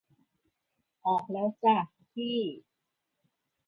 [1.05, 1.77] ออกแล้วจ้ะ
[2.13, 2.37] ที่